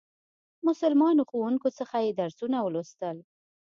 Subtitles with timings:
[0.67, 3.17] مسلمانو ښوونکو څخه یې درسونه ولوستل.